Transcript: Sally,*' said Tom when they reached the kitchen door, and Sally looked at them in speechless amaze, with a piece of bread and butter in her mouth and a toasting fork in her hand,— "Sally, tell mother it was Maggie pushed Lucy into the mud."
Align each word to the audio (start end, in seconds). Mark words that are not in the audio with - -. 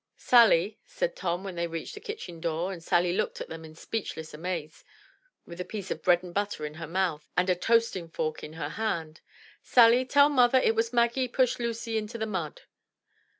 Sally,*' 0.17 0.79
said 0.83 1.15
Tom 1.15 1.43
when 1.43 1.53
they 1.53 1.67
reached 1.67 1.93
the 1.93 1.99
kitchen 1.99 2.39
door, 2.41 2.73
and 2.73 2.83
Sally 2.83 3.13
looked 3.13 3.39
at 3.39 3.49
them 3.49 3.63
in 3.63 3.75
speechless 3.75 4.33
amaze, 4.33 4.83
with 5.45 5.61
a 5.61 5.63
piece 5.63 5.91
of 5.91 6.01
bread 6.01 6.23
and 6.23 6.33
butter 6.33 6.65
in 6.65 6.73
her 6.73 6.87
mouth 6.87 7.29
and 7.37 7.51
a 7.51 7.55
toasting 7.55 8.09
fork 8.09 8.43
in 8.43 8.53
her 8.53 8.69
hand,— 8.69 9.21
"Sally, 9.73 10.03
tell 10.03 10.27
mother 10.29 10.57
it 10.57 10.73
was 10.73 10.91
Maggie 10.91 11.27
pushed 11.27 11.59
Lucy 11.59 11.99
into 11.99 12.17
the 12.17 12.25
mud." 12.25 12.61